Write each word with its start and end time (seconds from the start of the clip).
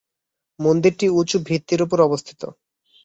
মন্দিরটি 0.59 1.05
উঁচু 1.11 1.37
ভিত্তির 1.47 1.79
উপরে 1.81 2.01
অবস্থিত। 2.03 2.41